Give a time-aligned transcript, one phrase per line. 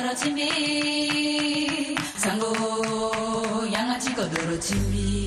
[0.00, 2.50] 떨어짐이 상고
[3.72, 5.18] 양아치고 떨어짐이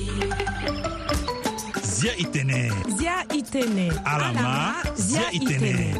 [1.82, 2.70] Zia itene.
[2.96, 3.90] Zia itene.
[4.08, 5.94] Alama, Zia itene.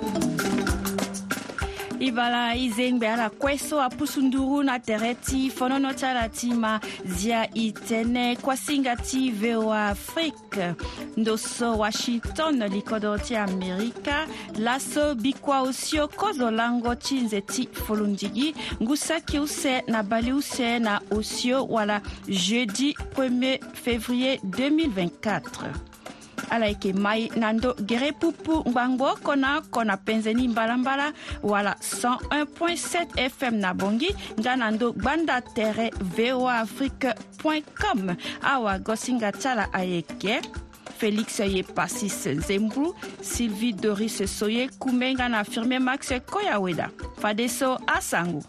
[2.02, 6.24] i bala i zen be ala kueso apusu nduru na tere ti fonono ti ala
[6.28, 6.72] ti ma
[7.06, 10.72] zia i tënë kuasinga ti voa afrique
[11.16, 14.26] ndo so washington likodo ti amerika
[14.58, 18.50] laso bikua usio kozo lango ti nze ti folondigi
[18.82, 25.91] ngu saki use na bali use na usio wala jeudi 1er février 2024
[26.52, 33.54] ala yeke mai na ndö gere pupu ngbangboro kona kona penzeni mbalambala wala 101.7 fm
[33.64, 37.10] na bongi nga na ndö gbanda tere voa afrique
[37.80, 38.16] com
[38.52, 40.40] awagosinga tiala ayeke
[40.98, 42.94] félix ye pasis zembru
[43.32, 46.00] sylvie doris soye kumenga na firmé max
[46.30, 46.86] koyaweda
[47.20, 48.42] fade so asango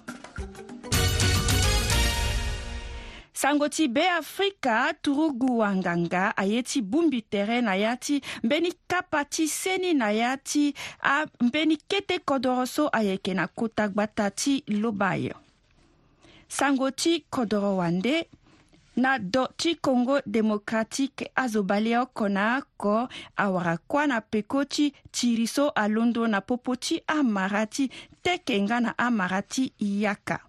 [3.44, 9.26] sango ti be afrika turugu wanganga aye ti bungbi tere na ya ti mbeni kapa
[9.26, 15.10] ti seni na ya ti ambeni kete kodro so ayeke na kota gbata ti loba
[15.10, 15.36] ayo
[16.48, 18.28] sango ti kodro wande
[18.96, 24.94] na do ti congo démocratique azo bale oko na oko awara kuâ na peko ti
[25.12, 27.92] tiri so alondo na popo ti amara ti
[28.24, 30.40] tekenga na amara ti yaka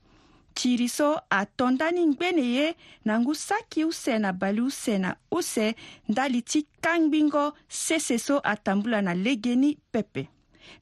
[0.54, 5.74] tiri so atondani ngbene ye na ngu saki use na bale use na use
[6.08, 10.28] ndali ti kangbingo sese so atambula na lege ni pepe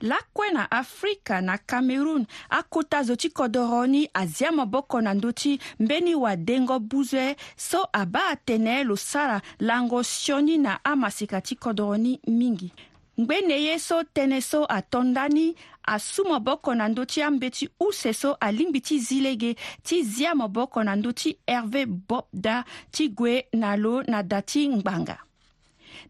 [0.00, 5.58] lakue na afrika na cameroun akota zo ti kodro ni azia maboko na ndö ti
[5.80, 12.20] mbeni wadengo buzue so abâ atene lo sara lango sioni na amasika ti kodro ni
[12.26, 12.72] mingi
[13.20, 18.80] ngbene ye so tënë so atondani asu maboko na ndö ti ambe ti useso alingbi
[18.80, 24.02] ti zi lege ti zia maboko na ndö ti herve bobda ti gue na lo
[24.02, 25.18] na da ti ngbanga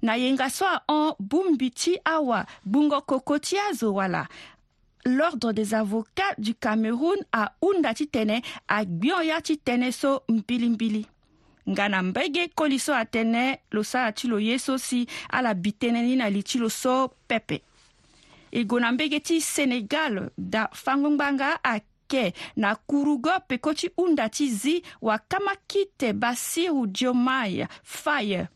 [0.03, 4.27] na yenga so ahon bongbi ti awa gbungo koko ti azo wala
[5.05, 11.07] l'ordre des avocats du cameroun ahunda ti tene agbion ya ti tënë so mbilimbili
[11.71, 15.71] nga na mbege koli so atënë lo sara ti lo ye so si ala bi
[15.73, 17.61] tënë ni na li ti lo so pepe
[18.53, 24.83] e gue na mbege ti senegal dafangongbanga ayeke na kurugo peko ti hunda ti zi
[25.01, 28.49] wakama kite basiru diomaye faye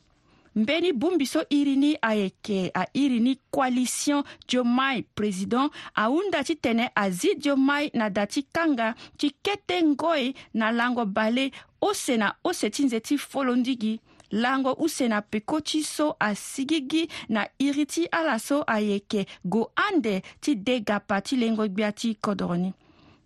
[0.56, 7.34] mbeni bongbi so iri ni ayeke airi ni coalition diomaye président ahunda ti tene azi
[7.34, 12.84] diomaye na da ti kanga ti kete ngoi na lango bale ose na ose ti
[12.84, 14.00] nze ti folondigi
[14.30, 20.54] lango usena pikoti so asigi gi na iri ti ala so ayeke gue ande ti
[20.54, 22.74] degapa ti lengo gbia ti kodroni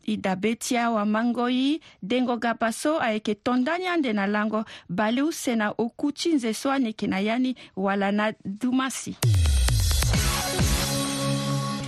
[0.06, 5.54] i dabe ti awamango ye dengo gapa so ayeke tondani ande na lango bale use
[5.56, 9.16] na oku ti nze so ayeke na ya ni wala na duma si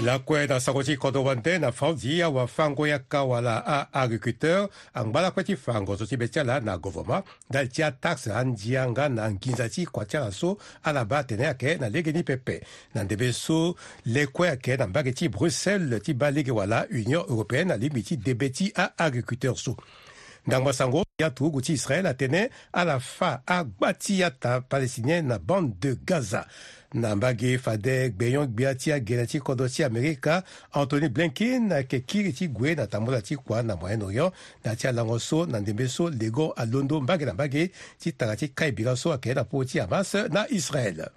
[0.03, 5.97] Lakwe da sakoji kodowante na fauzi ya wafango ya kawala a agriculteur angbala kweti fango
[5.97, 11.05] so tibetyala na govoma da tia taxe andianga na nginza ti kua tiara so ala
[11.05, 12.63] ba atene ayeke na lege ni pepe
[12.95, 13.77] na ndebe so
[14.07, 18.17] lekue ayeke na mbage ti bruxelles ti ba lege wala union européenne na limi ti
[18.17, 19.77] debe ti aagriculteur so
[20.47, 25.97] ndangba sango ya tuhuguti israel atene ala fa agbati ya ta palestinien na bande de
[26.07, 26.47] gaza
[26.95, 32.33] na mbage fade gbeyon gbia ti agena ti kodro ti amerika anthony blinken ayeke kiri
[32.33, 34.33] ti gue na tamula ti kua na moyen orient
[34.65, 38.49] na ti alango so na ndembe so lego alondo mbage na mbage ti tanga ti
[38.55, 41.09] ka e bira so ayeke ye na po ti hamas na israel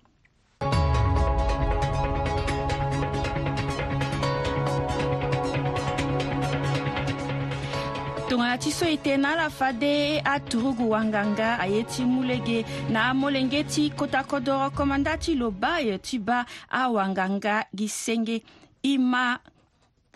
[8.36, 13.08] tongana ti so e tene na ala fade aturugu wanganga aye ti mu lege na
[13.10, 18.44] amolenge ti kota kodro komanda ti lo ba ayo ti ba awanganga gi senge
[18.84, 19.40] i ma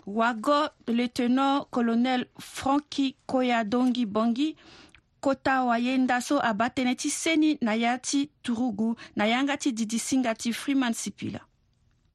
[0.06, 4.54] wago lieutenant colonel franki koyadongi bongi
[5.20, 9.98] kota wayenda so aba tënë ti seni na ya ti turugu na yanga ti didi
[9.98, 11.40] singa ti freeman sipila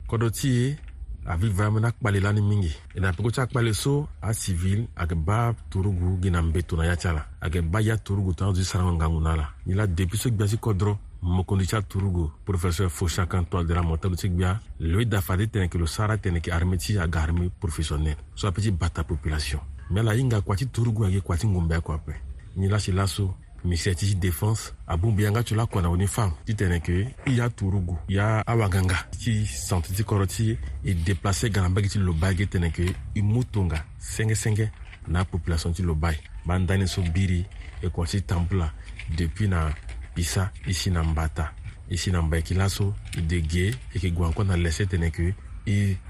[0.08, 0.78] kodro ti
[1.26, 5.16] avi vayamu ni akpali la ni mingi e na peko ti akpali so asivil ayeke
[5.18, 8.66] ba torugu gi na mbe tongana ya ti ala ayeke ba ya torugu tongazo ti
[8.66, 12.90] sarango ngangu na ala ni la depuis so gbia si kodro mokondi ti aturugu professeur
[12.90, 16.78] fauchakan toadera motalu ti gbia lui dafa ti tene yeke lo sara tene yeke armé
[16.78, 21.06] ti aga armé professionnel so apeut ti bata population me ala hinga kua ti torugu
[21.10, 22.14] ayeke kua ti ngombe akue ape
[22.56, 23.34] ni la si laso
[23.66, 28.14] misɛtisi défense abunbiyanga cola kɔna o ni fam ti tɛnɛ ke i y'a turugu i
[28.14, 32.86] y'a awaganga ti santi ti kɔrɔ ti i déplacé ganabagi ti lobagi tɛnɛ ke
[33.18, 34.70] i mu tonga sɛngɛsɛngɛ
[35.08, 36.16] n'a population ti lobai
[36.46, 37.46] b'an dani so biri
[37.94, 38.72] quartier tanpula
[39.16, 39.70] depuis na
[40.16, 41.54] Pisa ici nambata na nbata
[41.92, 45.34] i si na nba i kila so i ke guan kɔna lɛsɛ tɛnɛ ke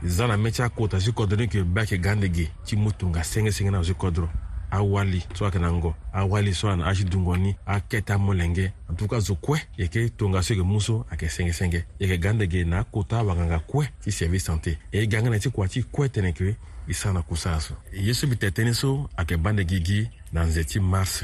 [0.06, 3.80] zana mɛ kota si kɔdɔni ke bɛ ke gan dege ti mu tonga cinq, na
[3.80, 4.32] o
[4.76, 8.96] awali so ayeke na ngo awali so ayeke na azi dungoni ake ti amolenge en
[8.96, 12.80] tout cas zo kue yeke tongaso yeke mu so ayeke sengesenge yeke ga ndenge na
[12.80, 16.56] akota awanganga kue ti service santé e ga ngana ti kua ti kue tene yeke
[16.88, 20.10] e sara na kusa so e ye so mbi tetëni so ayeke ba ndenge gi
[20.34, 21.24] na nze ti mars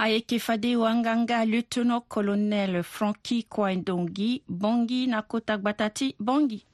[0.00, 6.64] Ayekifade wanganga lieutenant colonel Frankie Kwaindongi Bongi na Kota Bongi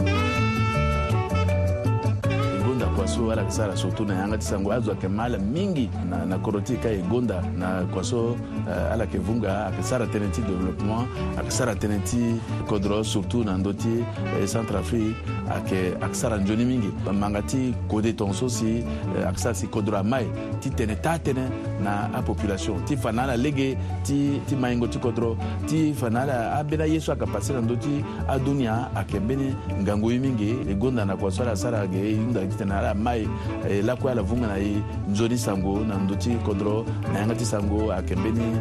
[3.04, 6.72] kwaso alakisala surtout na ye anga ti sango azwake mala mingi na, na koro ti
[6.72, 11.04] e ka e gonda na kwaso uh, ala yeke vunga ayeke sara tënë ti développement
[11.36, 14.00] ayeke sara tënë ti kodro surtout na ndö ti
[14.40, 15.16] eh, centre afrique
[15.52, 19.98] ayeke ayeke sara nzoni mingi manga ti kodé tongaso si eh, ayeke sara si kodro
[20.00, 20.24] amae
[20.64, 21.44] ti tene taa tënë
[21.84, 23.76] na apopulation ti fa na ala lege
[24.08, 25.36] ti, ti maingo ti kodro
[25.68, 28.00] ti fa na ala ambeni ayeso ayeke passe na ndö ti
[28.32, 29.52] adunia ayeke mbeni
[29.84, 33.28] ngangu ye mingi e gonda na kwaso ala sara ayeke hunda tene ala ya mai
[33.70, 37.44] elako eh, ya lavunga na ye nzoni sango na ndö ti kodro na yanga ti
[37.44, 38.58] sango ayeke mbeni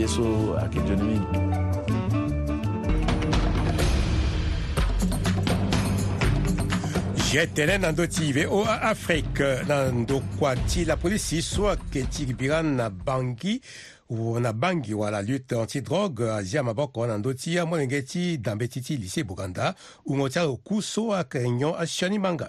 [0.00, 1.58] ye so ayeke nzoni mingi
[7.36, 12.26] ye tënë na ndö ti yve o afrique na ndokua ti lapolisi so ayeke ti
[12.26, 13.60] gbira na bangi
[14.40, 18.96] na bangi wala lutte antidrogue azia maboko na ndö ti amolenge ti dambe ti ti
[18.96, 19.74] lycée buganda
[20.04, 22.48] hungo ti ayeke ku so ayeke nyon asiani manga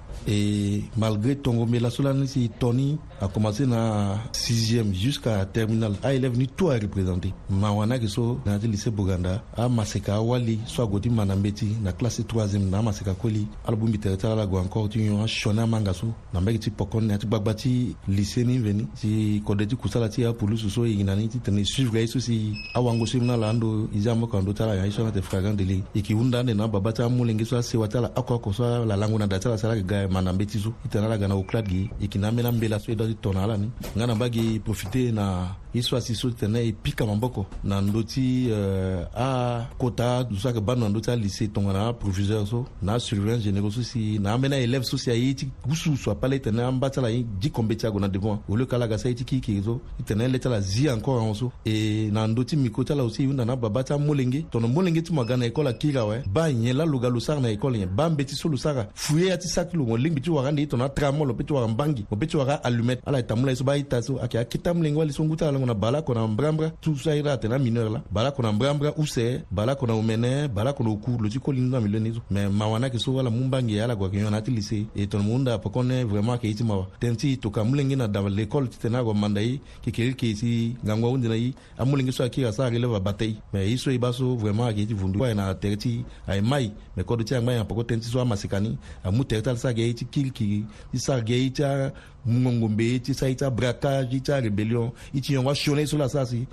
[0.27, 6.07] et malgré tongo mais la solani si Tony a commencé na 6e jusqu'à terminal a
[6.09, 10.19] ah, élève ni tout a représenté mawana ke so na ti lycée Buganda a maseka
[10.21, 14.57] wali so agoti manambeti na classe 3e na maseka koli album bitere tara la go
[14.59, 18.45] encore ti yon shona manga so na mbeki ti pokon na ti gbagba ti lycée
[18.45, 21.97] ni veni si kode ti kusala ti apulu so so yina ni ti tene suivre
[22.01, 25.11] ye so si awango so na la ndo izamo kan do tara ya iso na
[25.11, 28.85] te fragan dele ikihunda ne na baba ta mulenge so asewa tala akwa ko so
[28.85, 31.35] la lango na datala sala ga manda mbe ti zo i tene ala ga na
[31.39, 34.05] oklat ge e yeke na ambeni ambela so e da ti tongana ala ni nga
[34.05, 38.51] na mbage profite na i so asi so tene e pika maboko na ndö ti
[38.51, 43.71] uh, akota dusu ayeke ba na ndö ti alycée tongana aproviseur so na asurveillant généraux
[43.71, 46.99] so si na ambeni aélève so si aye ti gusugusu apale e tene amba ti
[46.99, 49.23] ala ye gi kombe ti ago na devant au lieu ke alaga si aye ti
[49.23, 52.55] kiikiri so e tene le ti ala zi encore ahon so e na ndö ti
[52.57, 55.45] miko ti ala aussi hunda na ababa ti amolenge tongana molenge ti mo aga na
[55.45, 58.25] école akiri awe ba nyen la lo ga lo sara na école nyen ba mbe
[58.25, 60.67] ti so lo sara fue ya ti saki lo mo lingbi ti wara nde ye
[60.67, 63.35] tongana atramol mo peut ti wara mbangi mo peut ti wara allumette ala e ta
[63.35, 65.43] mu la ye so ba aita so ayeke akita mu lenge wale so ngu ti
[65.45, 69.91] ala ŋɔnɔ bala kɔnɔ nbrambra tusayira atɛna mineur la bala kɔnɔ nbrambra usɛ bala kɔnɔ
[69.91, 73.11] o mɛnɛ bala kɔnɔ o ku loti koli nina milio nizo mɛ mawana ke so
[73.13, 76.39] wala mun bange ala gwa ke ɲɔna ati lise e tɔnɔ mun da pɔkɔnɛ vraiment
[76.41, 79.91] ke iti mawa tɛnti to ka mulenge na dava l'école titɛna gɔ manda yi ke
[79.93, 83.37] keri ke isi gangwa wundina yi a mulenge so a ke ka sa releva batɛyi
[83.53, 86.35] mɛ i so i b'a so vraiment ke iti vundu kɔ ayina tɛgɛ ti a
[86.35, 89.23] ye mayi mɛ kɔdu ti a ŋma yan pɔkɔ tɛnti so a masikani a mu
[89.23, 91.93] tɛgɛ ta ali sa ke iti kirikiri i sa ke iti a
[92.25, 96.47] mungongombe ti sara i ti abraquage i ti arébellion i ti yongwa la si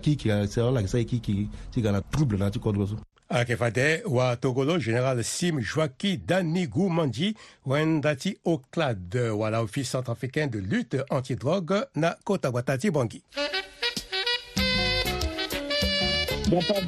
[0.00, 2.98] kiki sara lage sara e kiki ti na trouble na ti kodro so
[3.30, 7.34] ayeke fade watogolo général sim joaki danigu mandi
[7.66, 13.22] wenda ti oclad wala office centrafricain de lutte antidrogue na kota gua ta ti bongi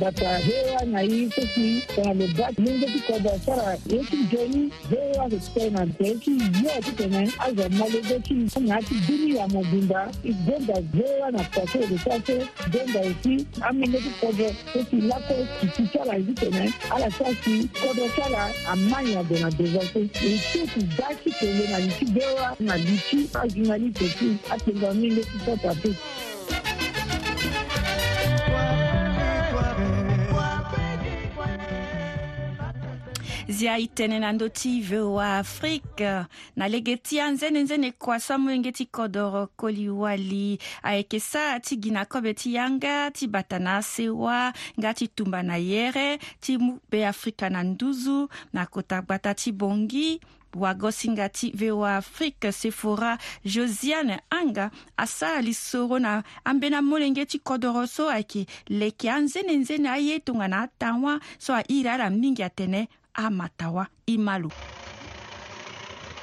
[0.01, 6.31] data hewa na hii sisi kuna lobat mungu tikoba sara yeki joni hewa experiment yeki
[6.31, 12.47] yo tutene aza malezo ki na ati dini ya mobimba igonda hewa na kwaso resase
[12.73, 19.13] gonda esi amile tikoba esi lako kiti sara izi tene ala sasi kodo sara amani
[19.13, 24.95] ya dona devase esi ti daki tele na liti hewa na liti ajunali teki atenga
[24.95, 25.97] mile tisota peki
[33.61, 36.09] izia itene na ndö ti voa afrique
[36.57, 41.91] na lege ti anzene nzene kua so amöngê ti kodro koliwali ayeke sara ti gi
[41.93, 44.49] na kobe ti yanga ti bata na asewa
[44.81, 50.21] nga ti tumba na yere ti mu beafrika na nduzu na kota gbata ti bongi
[50.57, 57.85] wagosinga ti voa afrique sephora josiane anga asara li soro na ambeni amolenge ti kodro
[57.87, 62.89] so ayeke leke anzene nzene aye tongana atanwa so airi ala mingi atene
[63.27, 64.51] Amatawa Imalu.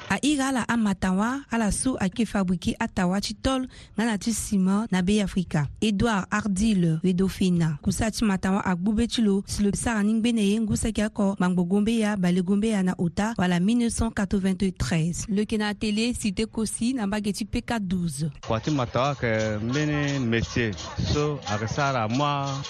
[0.10, 4.88] airi ala amatan wa ala so ayeke fabrike ata ti tol nga na ti sima
[4.92, 9.64] na be afrika édouard ardile redofena kusa ti matan wa agbu be ti lo si
[9.64, 13.60] lo sara ni ngbene ye ngu seki oko gbangbogo mbeya balego mbeya na ota wala
[13.60, 19.10] 1993 leke na atele cité kosi na mbage ti pk 12 kua ti matan wa
[19.10, 20.74] yeke mbeni métier
[21.14, 22.24] so ayeke sara amû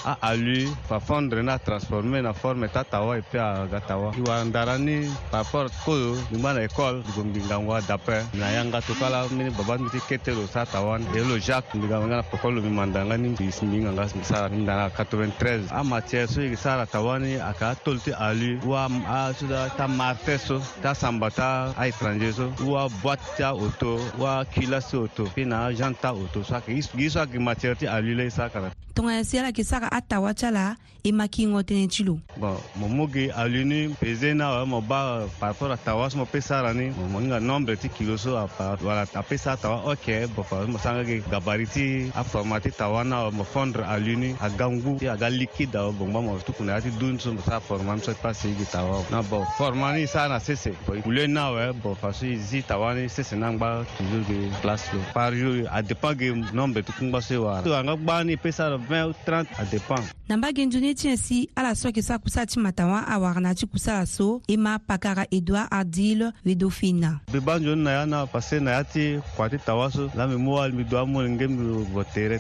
[0.06, 4.22] aalu fafondre na transforme na forme ti ata wa e peut aga ta wa e
[4.26, 9.50] wara ndara ni par rapport koyo lingba na école mbigango dape na yanga tokala mini
[9.50, 13.18] baba miti kete lo sa tawana de lo jacques mbigango ngana pokol lo mi mandanga
[13.18, 18.12] ni mbisi mbinganga misara mi ndanga 93 amatiɛ so yeke sara tawani aka toli ti
[18.14, 18.88] alu wa
[19.34, 24.44] so da ta martɛ so ta samba ta aétranger so wa boîte ti auto wa
[24.46, 27.86] kila si auto mpe na agent ta auto so ayeke gi so ayeke matière ti
[27.88, 30.74] alu la ye sara kala tongaya sela ke saka atawa ti ala
[31.06, 34.82] e makingo tënë ti lo bon mo mu gi alue ni peze ni awe mo
[34.82, 38.34] ba par rapport atawa so mo pesa ara ni mo hinga nombre ti kilo so
[38.58, 43.14] wala apesa atawa oke bo par mo sanga gi gabari ti aforma ti tawa ni
[43.14, 46.90] awe mo fondre alue ni aga ngu ti aga liquide awe gbongba mo tukuna ya
[46.90, 49.94] ti duni so mo sara forma ni so ti pasi gi tawa na bon forma
[49.94, 50.74] ni sara na sese
[51.06, 54.42] ulue ni awe bo fa so e zi tawa ni sese ni angba toujours gi
[54.66, 58.24] place lo par jour adépend gi nombre ti kungba so e wara so anga gba
[58.26, 59.96] ni pesa 20 ou 30, ça dépend.
[60.30, 60.70] Namba tiens
[61.16, 64.04] si à la soie que ça kusa timatawa, à Warnati, kusa
[64.50, 72.36] Emma Pakara Edouard Adil, Nayana, passé Nayati, Kwati Tawaso, la voter,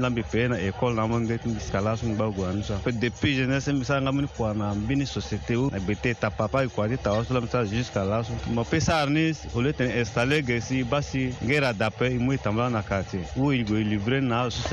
[0.00, 1.26] Lambi Pena, école, un
[2.92, 3.70] Depuis jeunesse,
[4.36, 4.74] Kwana,
[5.06, 8.22] Société, ta papa, Kwati Tawaso, jusqu'à là.
[13.50, 13.54] au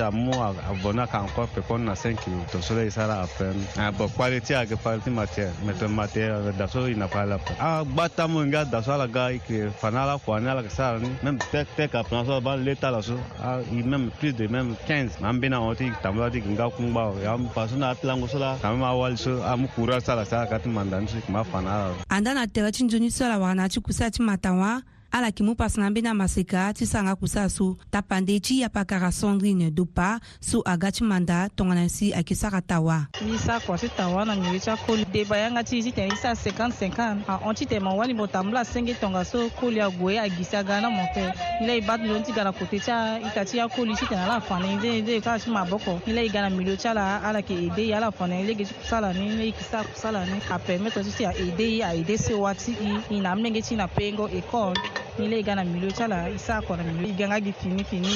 [0.10, 0.45] lieu moi.
[0.70, 2.40] abonné à encore répondre à 5 kilos.
[2.52, 3.56] Tout cela, il sera à peine.
[3.80, 5.52] Ah, bon, qualité avec ah, partie matière.
[5.66, 7.56] Mais le matière, d'asso, il n'a pas la peine.
[7.60, 11.68] Ah, bata mon gars, d'asso, la gars, il fana la fois, la ça, même tec,
[11.76, 13.00] tec, après ça, bah, l'état là,
[13.44, 15.20] ah, il même plus de même 15.
[15.22, 18.72] Mam bien en tic, t'as mal dit, gars, kumba, yam, passons à Atlango, cela, quand
[18.72, 21.44] même, à Wal, ce, à Moukura, ça, la ah, ça, quand tu m'en donnes, ma
[21.44, 21.88] fana.
[22.12, 24.82] Andana, t'es là, tu ne donnes pas la wana, tu cousses, tu m'attends,
[25.12, 29.72] ala yeke mu pasina ambeni amaseka ti so anga kusa so tapande ti yapakara sandrine
[29.72, 34.36] dopa so aga ti manda tongana si ayeke sara tawa mi sakua ti tawa na
[34.38, 37.96] ngeri ti akoli deba yanga ti ti tene ti so a50 ahon ti tene mo
[37.98, 41.24] wani mo tambula asenge tongaso koli ague agisi aga na mo te
[41.62, 44.06] ni la e ba ti loni ti ga na kote ti ahita ti akoli ti
[44.10, 46.88] tene ala afani nzene nzene kala ti maboko ni la e ga na milio ti
[46.92, 49.36] ala ala yeke ede ye ala afani ni la yeke ti kusa la ni ni
[49.38, 52.92] la yeke si akusa la ni apermetre ti ti aede ye aede sewa ti i
[53.16, 54.76] i na amenge ti na pengo école
[55.20, 58.12] ile i e kana milio tsala i saa kɔrɔ milio i ganga gi fini fini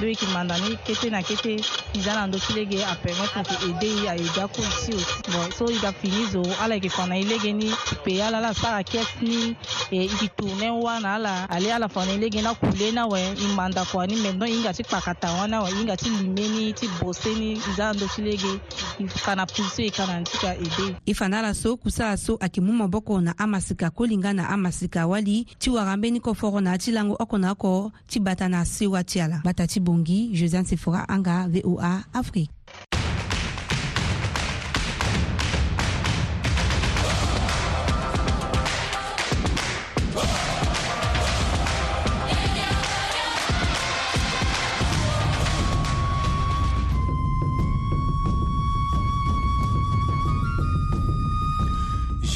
[0.00, 1.52] do i k'i mandani kete na kete
[1.94, 5.30] i zana ndo kile ge a permettre que aide i a ida ko si o
[5.30, 7.70] bon so i ka fini zo ala i k'i fana i lege ni
[8.04, 9.54] pe ala la saa kes ni
[9.90, 13.20] e k'i tourne wa na ala ale ala fana i lege na kule na wɛ
[13.38, 16.88] i manda kɔ ni maintenant i ti kpakata wa na wɛ ti lime ni ti
[17.00, 18.50] bose ni i zana ndo kile ge
[18.98, 22.48] i kana pulse i kana ti ka aide i fana la so kusa so a
[22.48, 26.88] k'i mun na amasika masika ko na a wali ti waga mbeni kɔ forona ti
[26.96, 30.64] lango oko na oko ti bata na se wa ti ala bata ti bongi josiane
[30.70, 32.59] sefora anga voa afrique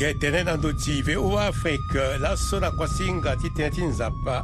[0.04, 4.36] ge tene na ndö ti voa afrique laso na kuasinga ti tënë ti nzapa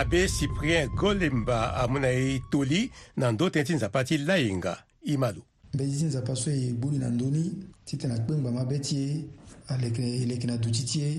[0.00, 2.82] abe cyprien golemba amû na e toli
[3.16, 4.74] na ndö tënë ti nzapa ti laenga
[5.08, 5.40] i ma lo
[5.72, 7.44] mbeti ti nzapa so e gbuni na ndöni
[7.86, 9.24] titene akpengba mabe ti e
[9.72, 11.12] aleke eleke na duti ti e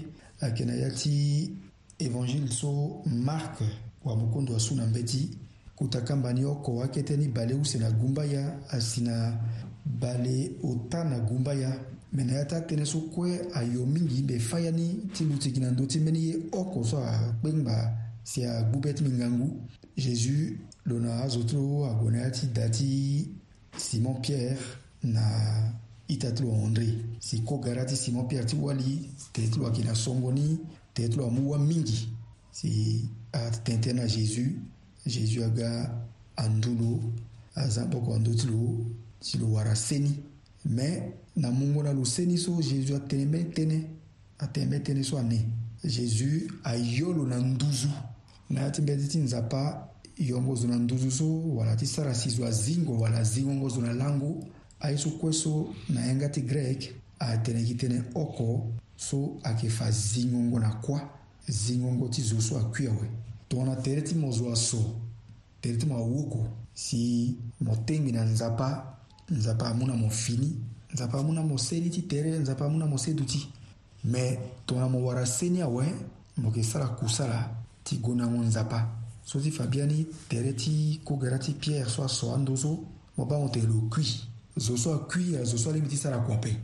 [0.45, 1.13] ayeke na ya ti
[1.97, 3.55] évangile so mark
[4.05, 5.21] wamukondo asu na mbe ti
[5.75, 9.33] kuta kamba ni oko akete ni bale use na gumba ya asi na
[9.85, 11.73] bale ota na gumba ya
[12.15, 16.19] mɛnɛyata kɛnɛso kɔɛ a yo min gi bɛ faya ni ti lutigina do ti mɛni
[16.27, 17.75] ye ɔ kosɔ a kpengba
[18.23, 19.47] si a gbubɛ ti min gangu
[19.97, 23.29] jezu lo na azotro agonaya ti da ti
[23.77, 24.57] simon pierre
[25.03, 25.21] na
[26.07, 26.89] ita ti lo andre
[27.19, 30.57] si kogara ti simon pierre ti wali tene ti lo ayeke na songo ni
[30.93, 32.07] tene ti lo amu wa mingi
[32.51, 34.51] si atitente na jésus
[35.05, 35.93] jésus aga
[36.37, 36.99] andu lo
[37.55, 38.81] azia boko andu ti lo
[39.21, 40.17] si lo wara seni
[40.65, 43.79] mɛ na mungona lo seni so jésus atene mbɛ tënë
[44.39, 45.45] atene mbɛ tënë so ane
[45.83, 47.87] jésus ayɔ lo na nduzu
[48.49, 49.87] na ya ti mbɛ ti ti nzapa
[50.17, 51.25] yongo zo na nduzu so
[51.55, 54.43] wala ti sara si zo azingo wala azingongo zo na lango
[54.79, 59.91] aye so kue so na yenga ti grek atene gi tënë oko so ayeke fa
[59.91, 60.99] zingongo na kuâ
[61.47, 63.07] zingongo ti zo so akui awe
[63.47, 64.95] tongana tere ti mo zo aso
[65.61, 68.98] tere ti mo awoko si mo tengi na nzapa
[69.31, 70.55] nzapa amû na mo fini
[70.93, 73.47] nzapa amû na mo seli ti tere nzapa amû na mo se duti
[74.03, 75.85] me tongana mo wara seni awe
[76.37, 77.51] mo yeke sara kusala
[77.83, 78.87] ti gue na mo nzapa
[79.25, 82.83] so ti fa bia ni tere ti kogara ti pierre so aso ando so
[83.17, 84.05] mo ba mo tene lo kui
[84.57, 86.57] zo so akui ala zo so alingbi ti sara kua ape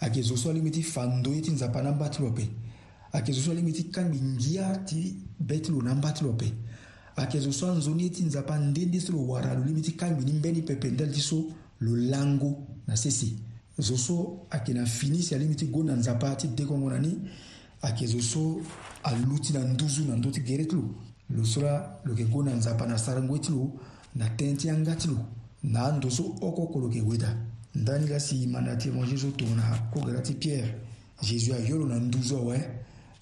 [0.00, 2.50] ayeke zo so alingbi ti fa ndö ye ti nzapa na mba ti lo ape
[3.12, 6.32] ayeke zo so alingbi ti kangbi ngia ti be ti lo na mba ti lo
[6.32, 6.50] ape
[7.16, 10.24] ayeke zo so anzoni ye ti nzapa ndende so lo wara lo lingbi ti kangbi
[10.24, 11.46] ni mbeni pependele ti so
[11.82, 13.26] lolango na sese
[13.78, 17.18] zo so ayeke na fini si alingbi ti go na nzapa ti dekongo na ni
[17.82, 18.60] ayeke zo so
[19.02, 20.94] alu ti na nduzu na ndö ti gere ti lo
[21.30, 23.72] lo so la lo yeke go na nzapa na sarangoe ti lo
[24.14, 25.18] na tënë ti anga ti lo
[25.62, 27.36] na ando so oko lo yeke weda
[27.74, 30.74] ndani la si ma na ti évangile so tongo na kogara ti pierre
[31.22, 32.70] jésus ayö lo na nduzu awe eh.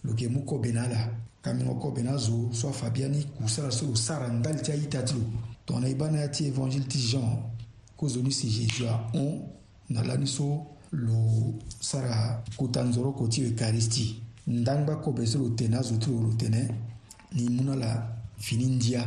[0.04, 3.62] lo yeke mu kobe na ala ka mingo kobe na zo so afabia ni kusa
[3.62, 5.24] la so lo sara ndali ti aita ti lo
[5.64, 7.49] tongo na ye ba na ya ti évangile ti jean
[8.00, 9.42] kozongisi jésus ahon
[9.90, 14.16] na lani so lo sara kuta nzoro kò ti ekaristi
[14.46, 16.68] ndangba kobe so lo tene azo ti lo lo tene
[17.34, 19.04] ni mu na ala fini ndia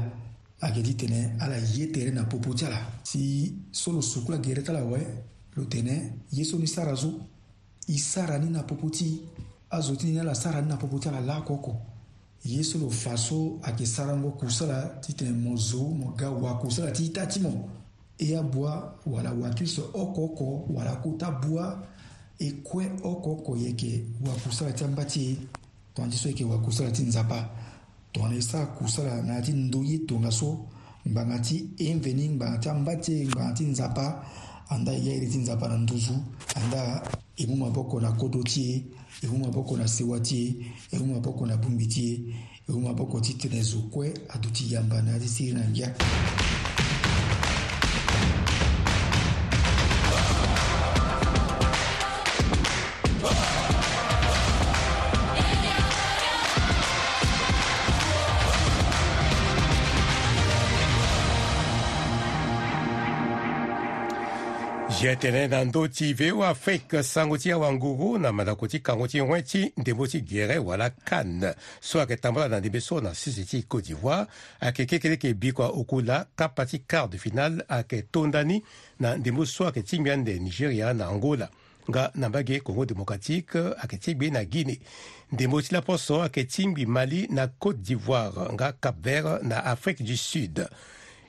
[0.62, 4.62] ayeke ti tene ala ye tere na popo ti ala si so lo sukula gere
[4.62, 5.00] ti ala awe
[5.58, 7.20] lo tene ye so ni sara so
[7.88, 9.20] e sara ni na popo ti
[9.72, 11.75] azo ti ni ala sara ni na popo ti ala laoko oko
[12.46, 16.14] ye so lo fa so ayeke sara ngo kusa la ti tene mo zo mo
[16.16, 17.70] ga wa kusa la ti ita ti mo
[18.24, 21.83] iyabwa wala wakristo okoko wala kutabwa
[22.40, 25.38] ekue okoko yeke wakusala ti ambâ ti e
[25.94, 27.50] tongana ti so yeke wakusala ti nzapa
[28.12, 30.50] tongana e sara kusala na yâ ti ndö ye tongaso so
[31.07, 34.05] ngbanga ti enveni ngbanga ti ambâ ti e ngbanga ti nzapa
[34.70, 36.14] andaa e ya iri ti nzapa na nduzu
[36.55, 36.96] andaa
[37.36, 38.83] e mu maboko na kodo ti e
[39.24, 40.42] e mu maboko na sewa ti
[40.92, 42.16] e e mu maboko na bongbi ti e
[42.68, 45.90] e mu maboko ti tene zo kue aduti yamba na yâ ti siri na ngia
[65.03, 69.20] ti tënë na ndö ti VOA afrique sango ti awanguru na mandako ti kango ti
[69.20, 71.50] huen ti ndembo ti guérin wala kane
[71.81, 74.25] so ayeke tambula na ndembe so na sisi ti côte d'ivoire
[74.61, 78.63] ayeke kekele yeke bi kua okula kapa ti quart de finale ayeke tondani
[79.00, 81.50] na ndembo so ayeke ti gbia ande nigéria na angola
[81.89, 84.79] nga na mbage congo démocratique ayeke ti gbe na guinée
[85.31, 90.03] ndembo ti laposo ayeke ti ngbi mali na côte d'ivoire nga cap vert na afrique
[90.03, 90.63] du sud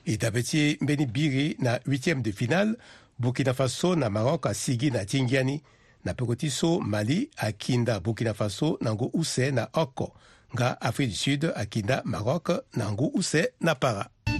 [0.05, 2.77] e dabe ti mbeni biri na 8e de finale
[3.19, 5.61] burkina faso na maroc asigi na ti ngiani
[6.03, 10.13] na peko ti so mali akinda burkina faso na ngu use na oko
[10.55, 14.09] nga afrique du sud akinda maroc na ngu use na para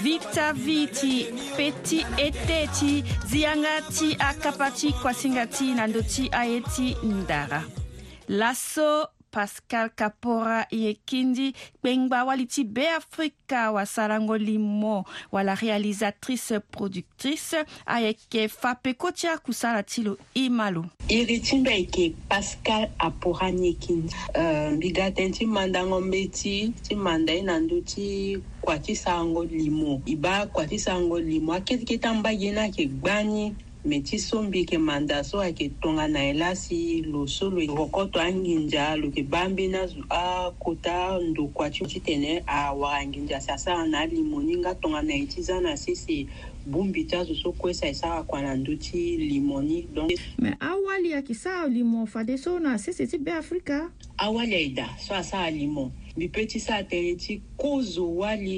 [0.03, 1.13] vita vi ti
[1.57, 2.91] pe ti e tê ti
[3.29, 7.61] zianga ti akapa ti kuasinga ti na ndö ti aye ti ndara
[8.27, 17.57] laso pascal kapora ye kindi kpengba wali ti beafrika wasarango li mo wala réalisatrice productrice
[17.85, 20.13] ayeke yeke fapeko ti akusala ti lo
[20.43, 20.83] i ma lo
[21.17, 26.21] iri ti mbe yeke pascal apora ni e kindi uh, mbiga tënë ti mandango mbe
[26.37, 28.03] ti ti manda ye na ndö ti
[28.63, 32.49] kua ti sarango li mo e ba kua ti sarango li mo akete kete ambage
[32.53, 33.45] ni ayeke gba ni
[33.89, 37.57] mɛ ti son bi yeke manda so ayeke tongana e la si lo so lo
[37.75, 43.01] oko to anginza lo yeke ba ambeni azo akota ndo kua ti ti tene awara
[43.07, 46.27] nginza si asara na alimu ni nga tongana e ti za na sese
[46.69, 50.13] bongbi ti azo so kue si ayeke sara kua na ndö ti limu ni donc
[50.37, 55.49] me awali ayeke sara limu fade so na sese ti beafrika awali ayeda so asara
[55.49, 55.89] limu
[56.19, 58.55] mbi peut ti sâ tënë ti kozo wâ li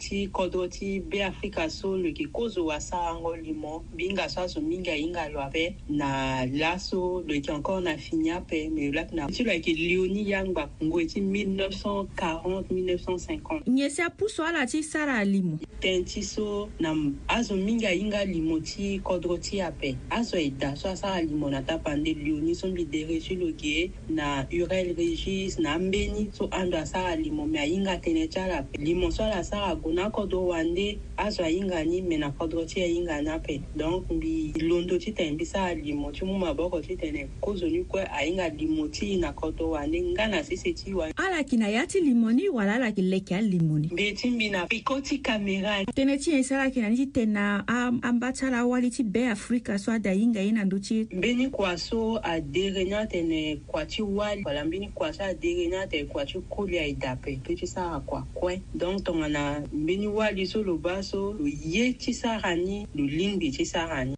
[0.00, 4.94] ti kodo ti beafrika so lo yeke kozo wasarango li mo mbihinga so azo minga
[4.96, 9.12] hinga lo ape na la so lo yeke encore na fini ape me lo lape
[9.14, 15.20] na ti lo yeke léonie yangba ngue ti 1940-1950 nyen si apuso ala ti sara
[15.24, 16.96] li mo tënë ti so na
[17.28, 21.34] azo minga hinga li mo ti kodro ti ape azo e da so asara li
[21.36, 26.30] mo na tapande léonie so mbi dere ti lo yeke na urel régis na ambeni
[26.32, 29.74] so ando asara sara limo me ahinga tënë ti ala pe limo so ala sara
[29.76, 34.10] gue na kodro wande azo ahinga ni me na kodro ti ahinga ni ape donc
[34.10, 38.02] mbi londo ti tene mbi sara limo ti mu maboko ti tene kozo ni kue
[38.04, 41.86] ahinga limo ti na kodro wande nga na sese ti wa ala yeke na ya
[41.86, 45.18] ti limo ni wala ala yeke leke alimo ni mbe ti mbi na piko ti
[45.18, 47.64] kamera ni tënë ti e si ala yeke na ni ti tene na
[48.02, 51.48] amba ti ala wali ti be afrika so ade ahinga ye na ndö ti mbeni
[51.50, 56.04] kua so adere ni atene kua ti wali wala mbeni kua so adere ni atene
[56.04, 60.62] kua ti koli yai dape to ti sara kua kue donc tongana mbeni wali so
[60.62, 64.14] lo ba so lo ye ti sara ni lo lingbi ti sara ni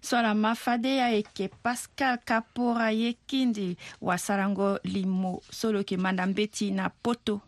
[0.00, 5.96] so na mafade ya yeke pascal kapora ye kindi wasarango li mo so lo yeke
[5.96, 7.40] manda mbe ti na poto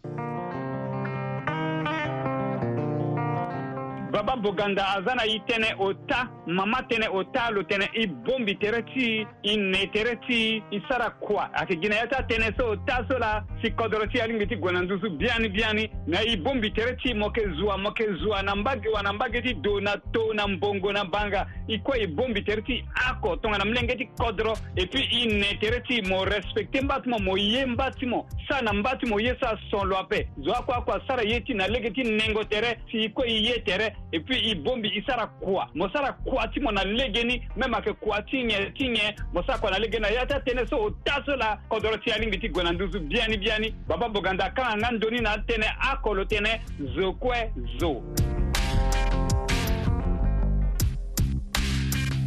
[4.13, 9.27] bababoganda aza na ye tënë ota mama tene o talo tene i bombi tere ti
[9.43, 12.77] i ne tere ti i sara kuwa ayeke gi na ya ti atene so o
[12.85, 16.37] ta so la si kodro ti alingi ti gue na nduzu biani biani na i
[16.37, 19.55] bombi tere ti mo yeke zwa mo yeke zwa na mbage wa na mbage ti
[19.55, 23.65] do na to na mbongo na banga i kue i bombi tere ti ako tongana
[23.65, 27.39] milenge ti kodro e puis i ne tere ti mo respecte mba ti mo mo
[27.39, 30.53] ye mba ti mo sara na mba ti mo ye so ason lo ape zo
[30.53, 33.63] akue akua sara ye ti na lege ti nengo tere si i kue i ye
[33.65, 37.25] tere e puis i bombi i sara kuwa mo sara kuwa kuati mo na lege
[37.25, 40.27] ni me ma yeke kuati nyen ti nyen mo sâ kua na lege na ya
[40.27, 43.37] ti atënë so o da so la kodro ti alingbi ti gue na nduzu biani
[43.39, 46.59] biani babâ boganda kana nga ndöni na atënë akolo tënë
[46.97, 47.39] zo kue
[47.79, 47.93] zo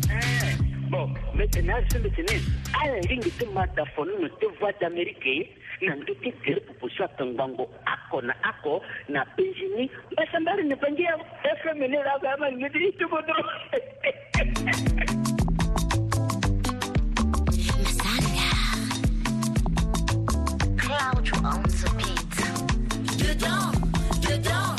[0.07, 0.55] eh,
[0.89, 2.39] bon maintenant so mbetene
[2.79, 5.66] ala lingbi ti ma da fo nono ti voix d'amérique eh.
[5.85, 11.17] nangeti tiri kupusua tongbango ako na ako na penjini basa mbali nipangia
[11.63, 13.33] fm nilaga ama nimediri tukodo
[20.87, 22.37] Crouch owns a beat.
[23.17, 23.77] Dedans,
[24.23, 24.76] dedans.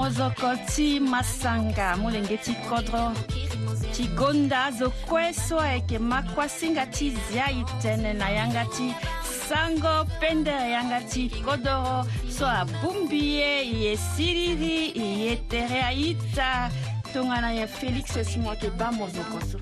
[0.00, 3.12] mozoko ti masanga molenge ti kodro
[3.92, 8.94] ti gonda zo kue so ayeke makua singa ti zia e tënë na yanga ti
[9.28, 16.70] sango pende yanga ti kodro so abungbi ye e ye siriri e ye tere aita
[17.12, 19.60] tongana ye félix si mo yeke ba mozoko so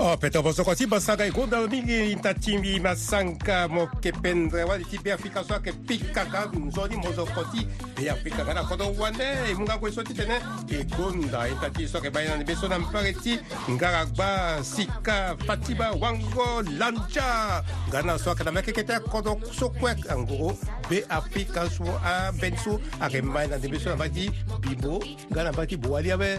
[0.00, 4.84] Oh, peto bozoko ti basanga e kodro mingi na timbi masanga mo kepe ndre wani
[4.88, 9.54] ti be afika so ayeke pikaka nzoni mozoko ti be apikaka na kodro wande e
[9.54, 10.40] munga kue so ti tene
[10.72, 14.64] e gonda e ta ti so ayeke bayena na biso na mpare ti ngara gba
[14.64, 20.56] sika fatiba wango lanja nga na so ayeke na mekeke ti akodro so kue angoro
[20.92, 21.04] mpe ah ben.
[21.32, 25.02] apika ah, so ambeni so ayeke mbai na ndembe so na mbati bimbo
[25.32, 26.38] nga na mbati bo ali abe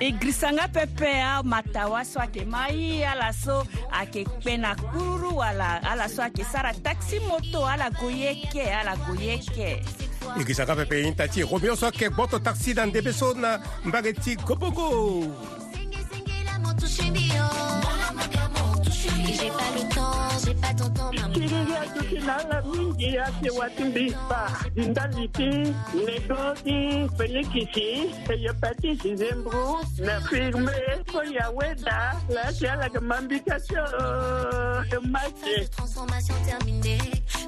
[0.00, 5.42] e grisa nga pepe amatawa so ayeke ma ye ala so ayeke kpe na kururu
[5.42, 9.82] ala ala so ayeke sara taxi moto ala go ye ke ala go ye ke
[10.38, 13.12] e grisa nga pepe ye ti e go mio so ayeke gboto taxi na ndembe
[13.12, 15.28] so na mbage ti gobogo
[19.40, 22.59] J'ai pas le temps, j'ai pas ton temps, maman.
[35.70, 36.98] Transformation terminée,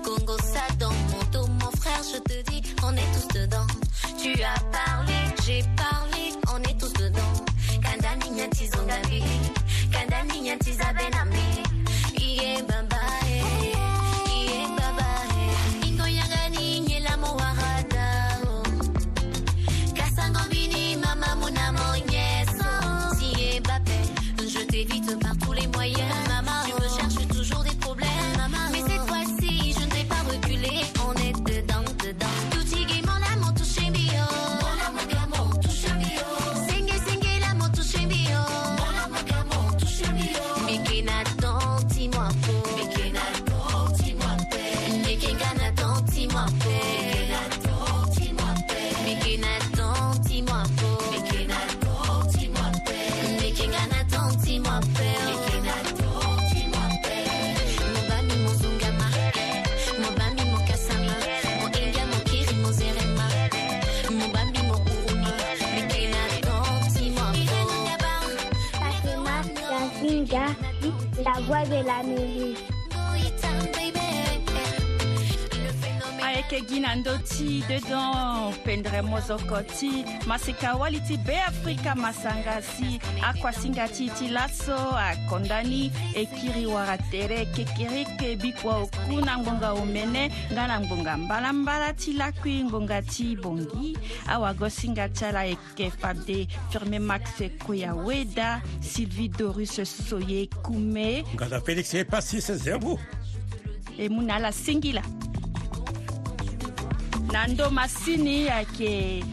[0.05, 0.37] Congo
[0.79, 3.59] dans mon dos, mon frère, je te dis, on est tous dedans.
[4.21, 5.13] Tu as parlé,
[5.47, 7.21] j'ai parlé, on est tous dedans.
[7.83, 9.41] Kandani,
[76.73, 82.97] gi na ndö ti dedon pendre mozoko ti masika wali ti be afrika masanga si
[83.29, 89.73] akuasinga ti ti laso akonda ni e kiri wara tere kekereke bikua oku na ngbonga
[89.75, 93.93] omene nga na ngbonga mbalambala ti lakui ngbonga ti bongi
[94.33, 101.21] awago singa ti ala e yeke fade ferme max koya weda sylvie dorus soye kume
[101.35, 102.97] ngala félix e pasi 0
[103.99, 105.03] e mû na ala singila
[107.33, 109.25] nando masini yake euh,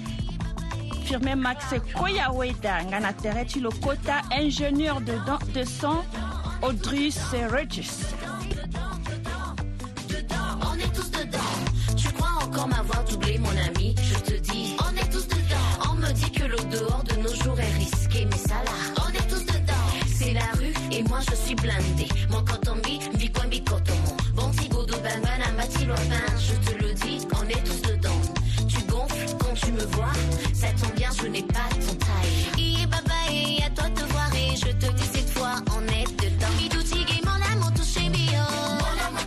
[1.06, 3.46] firme max koyaweda nga na tere
[3.82, 5.98] Kota, ingénieur de, don, de son
[6.62, 7.16] Audris
[7.52, 7.90] regis
[10.62, 11.50] on est tous dedans.
[11.98, 15.92] Tu crois encore m'avoir doublé, mon ami Je te dis, on est tous dedans.
[15.92, 19.10] On me dit que le dehors de nos jours est risqué, mais ça là, on
[19.14, 19.84] est tous dedans.
[20.08, 22.08] C'est la rue et moi je suis blindé.
[22.30, 24.16] Mon cotombi, mi bikotomo.
[24.36, 25.96] Bon tigodou, bangana, matilo,
[26.38, 27.89] je te le dis, on est tous dedans.